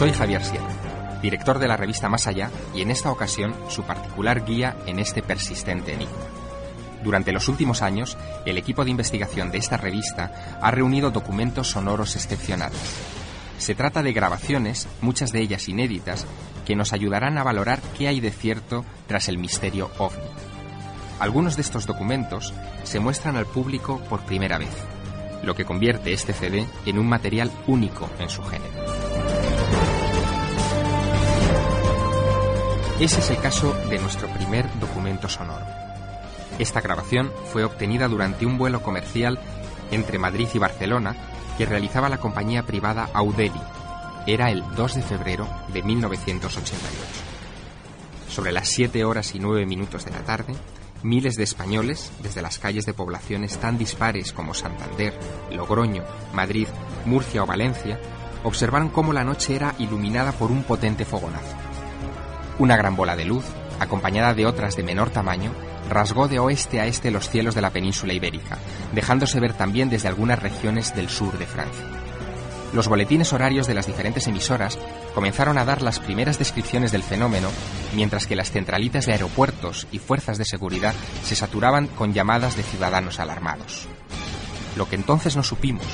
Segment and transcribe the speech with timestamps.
[0.00, 4.46] Soy Javier Sierra, director de la revista Más Allá y en esta ocasión su particular
[4.46, 6.16] guía en este persistente enigma.
[7.04, 12.16] Durante los últimos años, el equipo de investigación de esta revista ha reunido documentos sonoros
[12.16, 12.80] excepcionales.
[13.58, 16.26] Se trata de grabaciones, muchas de ellas inéditas,
[16.64, 20.24] que nos ayudarán a valorar qué hay de cierto tras el misterio ovni.
[21.18, 24.72] Algunos de estos documentos se muestran al público por primera vez,
[25.42, 28.79] lo que convierte este CD en un material único en su género.
[33.00, 35.64] Ese es el caso de nuestro primer documento sonoro.
[36.58, 39.40] Esta grabación fue obtenida durante un vuelo comercial
[39.90, 41.16] entre Madrid y Barcelona
[41.56, 43.58] que realizaba la compañía privada Audeli.
[44.26, 46.78] Era el 2 de febrero de 1988.
[48.28, 50.54] Sobre las 7 horas y 9 minutos de la tarde,
[51.02, 55.18] miles de españoles, desde las calles de poblaciones tan dispares como Santander,
[55.50, 56.68] Logroño, Madrid,
[57.06, 57.98] Murcia o Valencia,
[58.44, 61.59] observaron cómo la noche era iluminada por un potente fogonazo.
[62.60, 63.46] Una gran bola de luz,
[63.78, 65.50] acompañada de otras de menor tamaño,
[65.88, 68.58] rasgó de oeste a este los cielos de la península ibérica,
[68.92, 71.86] dejándose ver también desde algunas regiones del sur de Francia.
[72.74, 74.78] Los boletines horarios de las diferentes emisoras
[75.14, 77.48] comenzaron a dar las primeras descripciones del fenómeno,
[77.96, 80.94] mientras que las centralitas de aeropuertos y fuerzas de seguridad
[81.24, 83.88] se saturaban con llamadas de ciudadanos alarmados.
[84.76, 85.86] Lo que entonces no supimos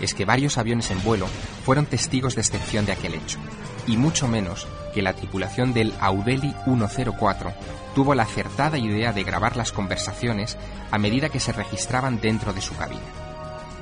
[0.00, 1.26] es que varios aviones en vuelo
[1.66, 3.38] fueron testigos de excepción de aquel hecho,
[3.86, 7.52] y mucho menos que la tripulación del Audeli 104
[7.94, 10.56] tuvo la acertada idea de grabar las conversaciones
[10.90, 13.00] a medida que se registraban dentro de su cabina.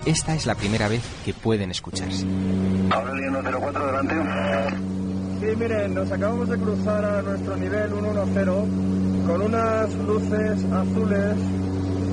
[0.06, 2.26] Esta es la primera vez que pueden escucharse.
[2.90, 4.14] Audeli 104 delante.
[5.40, 8.46] Sí, miren, nos acabamos de cruzar a nuestro nivel 110
[9.26, 11.36] con unas luces azules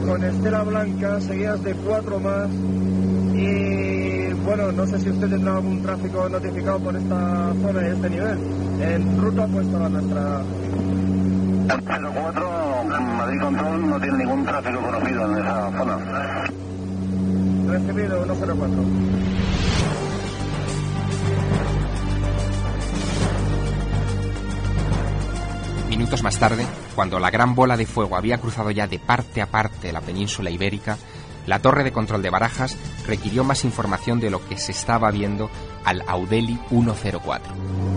[0.05, 2.49] con estela blanca seguidas de cuatro más
[3.33, 8.09] y bueno, no sé si usted tendrá algún tráfico notificado por esta zona y este
[8.09, 8.37] nivel.
[8.79, 10.43] En ruta opuesta a la nuestra.
[11.67, 12.83] 04,
[13.17, 15.97] Madrid Control no tiene ningún tráfico conocido en esa zona.
[17.67, 18.83] Recibido 104.
[25.89, 26.65] Minutos más tarde,
[26.95, 30.49] cuando la gran bola de fuego había cruzado ya de parte a parte la península
[30.49, 30.97] ibérica,
[31.47, 32.77] la torre de control de Barajas
[33.07, 35.49] requirió más información de lo que se estaba viendo
[35.85, 37.96] al Audeli 104.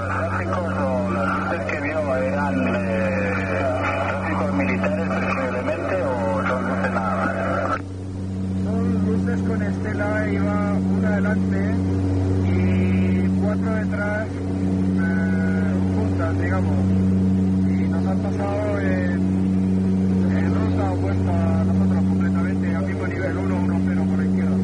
[1.51, 2.55] ¿Los que vio eran
[4.07, 7.77] tráficos militares presumiblemente o son luces nada más?
[8.63, 11.75] Son luces con estela, iba una adelante
[12.47, 16.77] y cuatro detrás eh, juntas, digamos.
[17.67, 19.21] Y nos han pasado en,
[20.37, 24.55] en ruta opuesta a nosotros completamente, al mismo nivel 1, 1, 0 por la izquierda.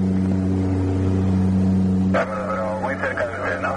[2.13, 3.75] Pero, pero muy cerca de usted, ¿no?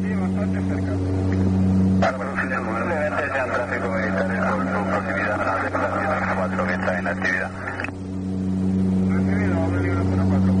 [0.00, 0.92] Sí, bastante cerca.
[2.00, 6.98] Claro, pero presumiblemente sean tráficos militares por su proximidad a la estación 4 que está
[6.98, 7.50] en actividad.
[9.10, 10.54] Recibido, Aurelio 104.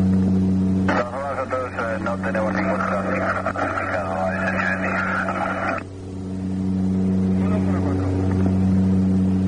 [0.84, 4.88] De todas formas, nosotros eh, no tenemos ningún tráfico notificado a ese nivel ni
[7.40, 8.04] 104.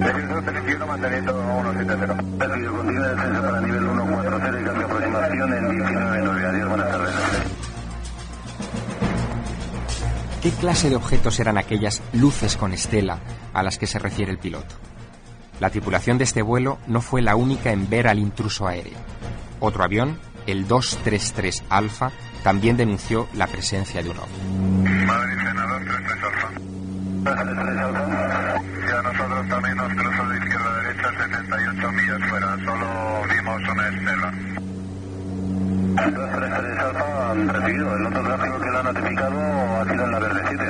[0.07, 1.33] Defensor Telecido manteniendo
[1.63, 2.15] 170.
[2.39, 6.49] Recibido, continúa el descenso para nivel 140 y cambio de aproximación en 19.9.
[6.49, 7.15] Adiós, buenas tardes.
[10.43, 13.21] ¿Qué clase de objetos eran aquellas luces con estela
[13.55, 14.75] a las que se refiere el piloto?
[15.61, 18.99] La tripulación de este vuelo no fue la única en ver al intruso aéreo.
[19.61, 20.19] Otro avión,
[20.49, 22.11] el 233 Alfa,
[22.43, 24.33] también denunció la presencia de un ovni.
[37.75, 40.65] El otro tráfico que le ha notificado ha sido en la verde 7.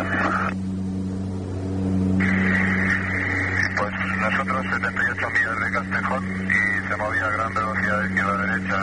[3.76, 8.32] Pues nosotros eh, 78 millas de Castejón y se movía a gran velocidad de izquierda
[8.32, 8.78] a derecha.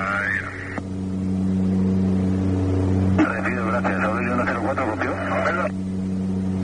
[3.16, 3.24] Y...
[3.24, 4.04] Recibido, gracias.
[4.04, 5.12] Aurelio 104, copió.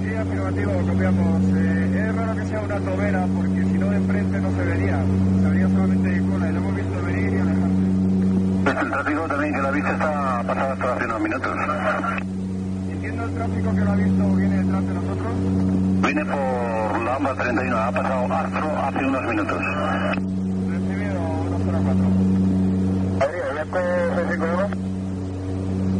[0.03, 1.43] Sí, afirmativo, copiamos.
[1.55, 4.99] Eh, es raro que sea una tobera porque si no de frente no se vería.
[5.41, 6.74] Se vería solamente de cola y luego
[8.65, 11.51] el tráfico también que la vista está pasada hasta hace unos minutos.
[12.89, 15.33] Entiendo el tráfico que lo ha visto viene detrás de nosotros.
[16.01, 19.61] Viene por la AMBA 31, ha pasado Astro hace unos minutos.
[20.67, 21.21] Recibido
[21.61, 22.05] 104.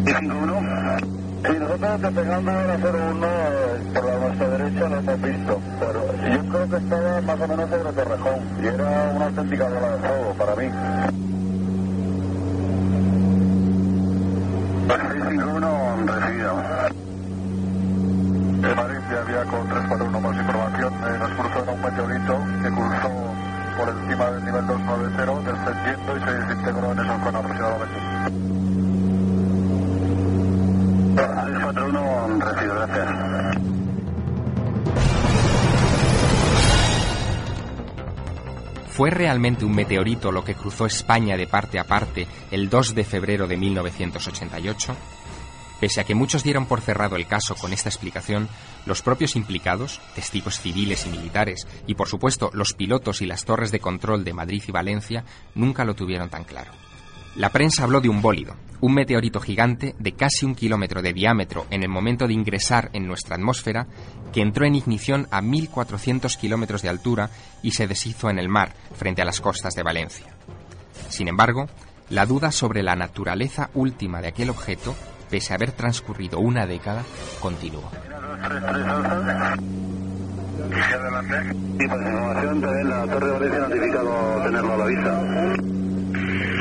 [0.06, 0.98] ¿Y 51?
[1.46, 3.28] Sí, nosotros despegando a la 01
[3.94, 6.02] por la nuestra derecha lo hemos visto, pero
[6.34, 10.08] yo creo que estaba más o menos sobre Torrejón y era una auténtica bola de
[10.08, 11.35] fuego para mí.
[14.88, 16.56] 651 recibido.
[18.76, 23.12] Madrid ya había con 341 más información, eh, nos cruzó en un meteorito que cruzó
[23.78, 28.00] por encima del nivel 290, descendiendo y se desintegró en esa zona aproximadamente.
[31.16, 33.25] 641 recibido, gracias.
[38.96, 43.04] ¿Fue realmente un meteorito lo que cruzó España de parte a parte el 2 de
[43.04, 44.96] febrero de 1988?
[45.82, 48.48] Pese a que muchos dieron por cerrado el caso con esta explicación,
[48.86, 53.74] los propios implicados, testigos civiles y militares, y por supuesto los pilotos y las torres
[53.74, 55.26] de control de Madrid y Valencia,
[55.56, 56.72] nunca lo tuvieron tan claro.
[57.36, 61.66] La prensa habló de un bólido, un meteorito gigante de casi un kilómetro de diámetro
[61.70, 63.88] en el momento de ingresar en nuestra atmósfera,
[64.32, 67.30] que entró en ignición a 1.400 kilómetros de altura
[67.62, 70.28] y se deshizo en el mar frente a las costas de Valencia.
[71.10, 71.68] Sin embargo,
[72.10, 74.96] la duda sobre la naturaleza última de aquel objeto,
[75.30, 77.04] pese a haber transcurrido una década,
[77.42, 77.92] continuó.
[78.48, 79.60] 333
[80.56, 81.56] Sí, adelante.
[81.80, 85.85] Y por información la Torre de Valencia notificado tenerlo a la vista.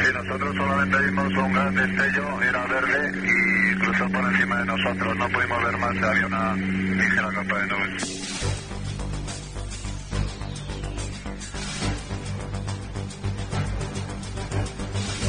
[0.05, 5.17] Sí, nosotros solamente vimos un gran destello, era verde y cruzó por encima de nosotros.
[5.17, 8.25] No pudimos ver más, había una ligera capa de nubes.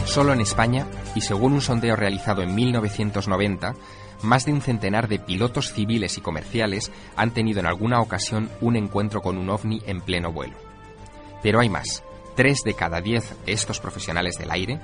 [0.06, 0.86] Solo en España,
[1.16, 3.75] y según un sondeo realizado en 1990,
[4.24, 8.75] más de un centenar de pilotos civiles y comerciales han tenido en alguna ocasión un
[8.75, 10.57] encuentro con un ovni en pleno vuelo.
[11.42, 12.04] Pero hay más.
[12.36, 14.80] Tres de cada diez de estos profesionales del aire,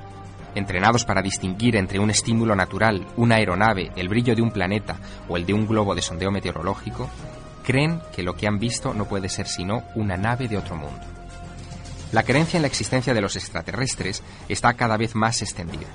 [0.56, 5.38] entrenados para distinguir entre un estímulo natural, una aeronave, el brillo de un planeta o
[5.38, 7.10] el de un globo de sondeo meteorológico,
[7.64, 11.02] creen que lo que han visto no puede ser sino una nave de otro mundo.
[12.12, 15.88] La creencia en la existencia de los extraterrestres está cada vez más extendida.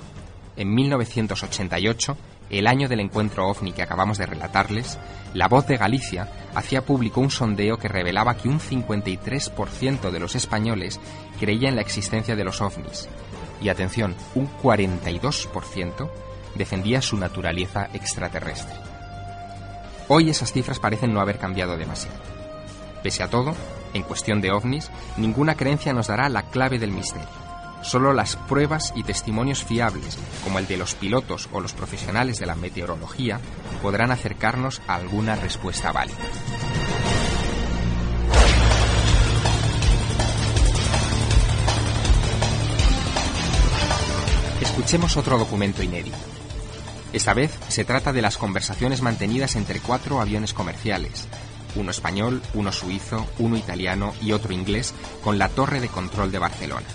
[0.56, 2.16] En 1988,
[2.50, 4.98] el año del encuentro ovni que acabamos de relatarles,
[5.34, 10.34] La Voz de Galicia hacía público un sondeo que revelaba que un 53% de los
[10.34, 11.00] españoles
[11.40, 13.08] creía en la existencia de los ovnis.
[13.60, 16.10] Y atención, un 42%
[16.54, 18.76] defendía su naturaleza extraterrestre.
[20.08, 22.18] Hoy esas cifras parecen no haber cambiado demasiado.
[23.02, 23.54] Pese a todo,
[23.92, 27.45] en cuestión de ovnis, ninguna creencia nos dará la clave del misterio.
[27.86, 32.46] Solo las pruebas y testimonios fiables, como el de los pilotos o los profesionales de
[32.46, 33.38] la meteorología,
[33.80, 36.16] podrán acercarnos a alguna respuesta válida.
[44.60, 46.18] Escuchemos otro documento inédito.
[47.12, 51.28] Esta vez se trata de las conversaciones mantenidas entre cuatro aviones comerciales,
[51.76, 56.40] uno español, uno suizo, uno italiano y otro inglés, con la torre de control de
[56.40, 56.86] Barcelona.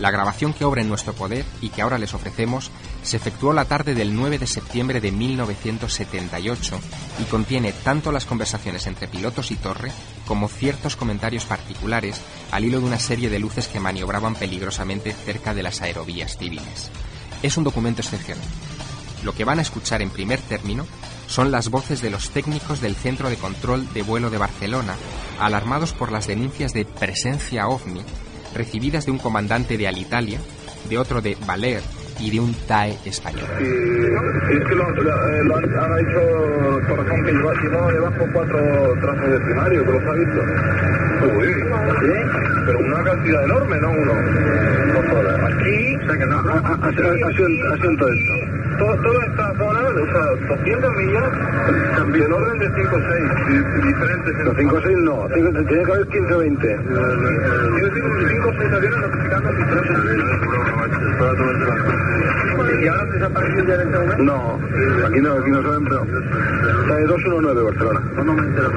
[0.00, 2.70] La grabación que obra en nuestro poder y que ahora les ofrecemos
[3.02, 6.80] se efectuó la tarde del 9 de septiembre de 1978
[7.18, 9.92] y contiene tanto las conversaciones entre pilotos y torre
[10.26, 12.18] como ciertos comentarios particulares
[12.50, 16.90] al hilo de una serie de luces que maniobraban peligrosamente cerca de las aerovías civiles.
[17.42, 18.44] Es un documento excepcional.
[19.22, 20.86] Lo que van a escuchar en primer término
[21.28, 24.94] son las voces de los técnicos del Centro de Control de Vuelo de Barcelona,
[25.38, 28.00] alarmados por las denuncias de presencia ovni
[28.54, 30.40] recibidas de un comandante de Alitalia,
[30.88, 31.82] de otro de Valer
[32.20, 33.46] y de un TAE español.
[33.60, 36.20] Y, y es que lo, lo, lo han, han dicho,
[36.88, 38.58] por ejemplo, que lleva, llevaba debajo cuatro
[39.00, 40.40] trajes de escenario, que los ha visto.
[41.38, 41.48] Uy,
[42.00, 42.14] ¿sí?
[42.66, 43.90] Pero una cantidad enorme, ¿no?
[43.90, 44.14] Uno.
[44.14, 45.40] No jodas.
[45.52, 48.34] Aquí, o sea que no, ha, ha, ha, ha, asiento esto.
[48.44, 51.30] Todo, toda esta zona, o sea, 200 millas,
[51.96, 53.10] también en orden de 5 o 6,
[53.84, 54.36] diferentes.
[54.44, 55.52] No, 5 o 6 no, tiene
[55.84, 56.66] que haber 15 o 20.
[56.66, 56.80] Tiene
[58.28, 59.60] 5 o 6 aviones notificando si
[62.80, 64.22] ¿Y ahora han desaparecido ya en este momento?
[64.22, 64.58] No,
[65.06, 66.02] aquí no, aquí no saben, pero...
[66.80, 68.00] Está de 219 Barcelona.
[68.24, 68.70] No me entero.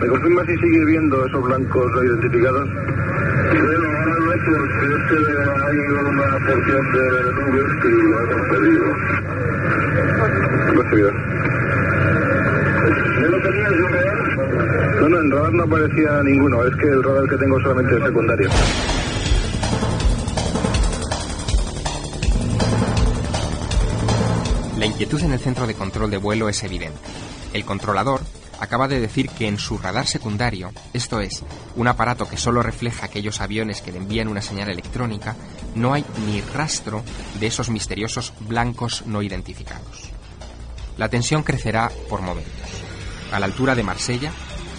[0.00, 2.68] ¿Me confirma si sigue viendo esos blancos no identificados?
[3.52, 5.18] Bueno, ahora no, porque es que
[5.64, 8.86] hay una porción de nubes que lo hemos pedido.
[10.82, 11.10] Recibido.
[15.00, 16.64] No, no, en radar no aparecía ninguno.
[16.64, 18.48] Es que el radar que tengo solamente es secundario.
[24.78, 26.98] La inquietud en el centro de control de vuelo es evidente.
[27.52, 28.20] El controlador
[28.60, 31.42] acaba de decir que en su radar secundario, esto es,
[31.74, 35.36] un aparato que solo refleja aquellos aviones que le envían una señal electrónica,
[35.74, 37.02] no hay ni rastro
[37.38, 40.10] de esos misteriosos blancos no identificados.
[40.96, 42.52] La tensión crecerá por momentos.
[43.32, 44.32] A la altura de Marsella,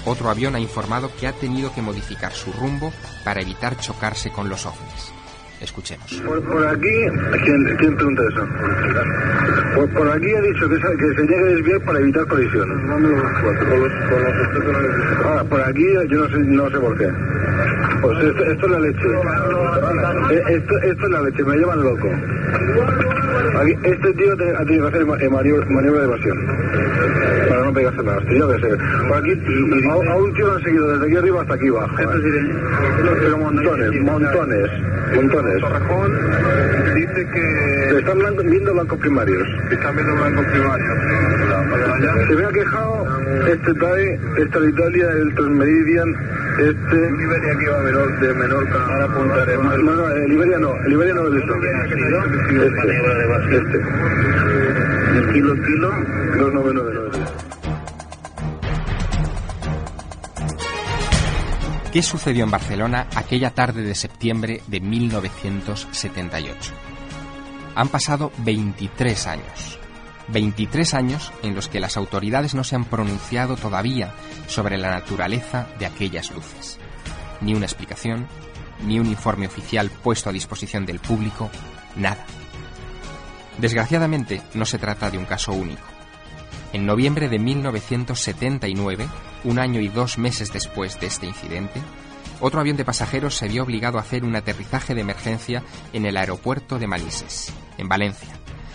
[0.06, 2.92] otro avión ha informado que ha tenido que modificar su rumbo
[3.24, 5.17] para evitar chocarse con los ovnis.
[5.62, 6.06] Escuchemos.
[6.26, 6.88] Por, por aquí,
[7.44, 8.48] ¿quién, quién pregunta eso?
[9.76, 12.78] Por, por aquí ha dicho que se, que se llegue a desviar para evitar colisiones.
[15.26, 17.10] Ah, por aquí yo no sé, no sé por qué.
[18.02, 19.08] Pues esto, esto es la leche.
[20.30, 22.08] Eh, Esto, esto es la leche, me llevan loco.
[23.60, 26.38] Aquí, este tío ha tenido que hacer eh, maniobra, maniobra de evasión.
[27.68, 28.22] No pegarse nada.
[28.32, 28.78] Yo qué sé.
[29.10, 29.32] Por aquí,
[29.90, 32.00] a, a un tío lo han seguido desde aquí arriba hasta aquí abajo.
[32.00, 32.06] ¿eh?
[33.20, 34.70] Pero montones, montones,
[35.16, 35.60] montones.
[35.60, 36.12] Torrejón
[36.96, 39.48] dice que Están blanco- viendo blancos primarios.
[39.70, 40.88] están viendo blanco primario.
[42.30, 43.08] Se me ha quejado
[43.48, 46.16] este TAE, esta de Italia, el Transmeridian,
[46.60, 47.12] este...
[47.18, 48.80] Liberia que iba a menor, de Menorca.
[48.86, 49.78] Ahora apuntaré más.
[49.80, 51.54] No, no, el Iberia no, el Iberia no es eso.
[52.64, 53.78] Este, este.
[55.18, 55.90] ¿El kilo, kilo?
[56.38, 57.27] 2999.
[61.92, 66.74] ¿Qué sucedió en Barcelona aquella tarde de septiembre de 1978?
[67.76, 69.80] Han pasado 23 años.
[70.28, 74.14] 23 años en los que las autoridades no se han pronunciado todavía
[74.48, 76.78] sobre la naturaleza de aquellas luces.
[77.40, 78.28] Ni una explicación,
[78.86, 81.50] ni un informe oficial puesto a disposición del público,
[81.96, 82.26] nada.
[83.60, 85.97] Desgraciadamente, no se trata de un caso único.
[86.74, 89.08] En noviembre de 1979,
[89.46, 91.82] un año y dos meses después de este incidente,
[92.40, 96.18] otro avión de pasajeros se vio obligado a hacer un aterrizaje de emergencia en el
[96.18, 98.30] aeropuerto de Manises, en Valencia,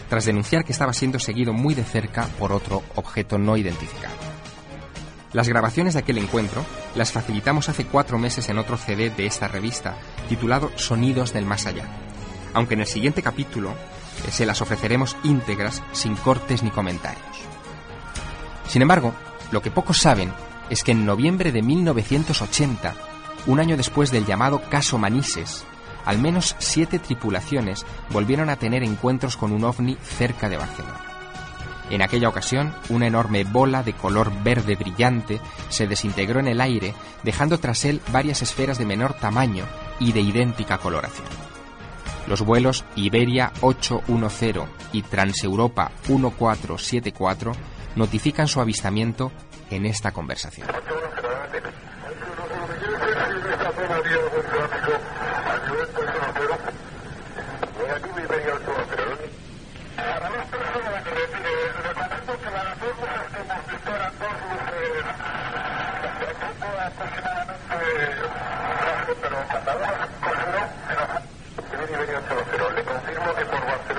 [0.08, 4.16] tras denunciar que estaba siendo seguido muy de cerca por otro objeto no identificado.
[5.32, 9.49] Las grabaciones de aquel encuentro las facilitamos hace cuatro meses en otro CD de esta
[9.49, 9.96] revista,
[10.28, 11.87] titulado Sonidos del Más Allá,
[12.52, 13.70] aunque en el siguiente capítulo
[14.26, 17.51] eh, se las ofreceremos íntegras, sin cortes ni comentarios.
[18.72, 19.12] Sin embargo,
[19.50, 20.32] lo que pocos saben
[20.70, 22.94] es que en noviembre de 1980,
[23.44, 25.66] un año después del llamado caso Manises,
[26.06, 31.02] al menos siete tripulaciones volvieron a tener encuentros con un ovni cerca de Barcelona.
[31.90, 35.38] En aquella ocasión, una enorme bola de color verde brillante
[35.68, 39.66] se desintegró en el aire, dejando tras él varias esferas de menor tamaño
[40.00, 41.28] y de idéntica coloración.
[42.26, 47.52] Los vuelos Iberia 810 y Transeuropa 1474
[47.96, 49.32] notifican su avistamiento
[49.70, 50.68] en esta conversación.
[73.88, 73.91] Que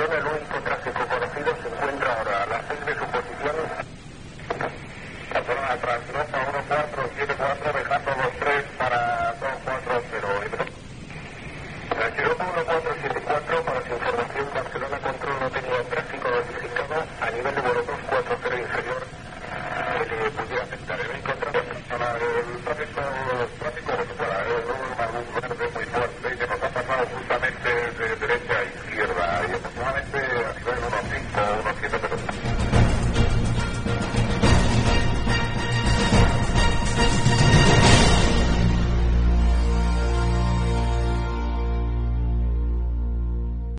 [17.33, 18.02] nivel de vuelo